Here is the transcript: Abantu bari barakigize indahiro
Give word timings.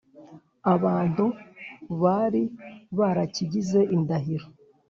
Abantu 0.73 1.25
bari 2.01 2.43
barakigize 2.97 3.79
indahiro 3.95 4.45